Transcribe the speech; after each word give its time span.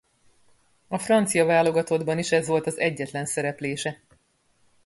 A 0.87 0.97
francia 0.97 1.45
válogatottban 1.45 2.17
is 2.17 2.31
ez 2.31 2.47
volt 2.47 2.67
az 2.67 2.79
egyetlen 2.79 3.25
szereplése. 3.25 3.99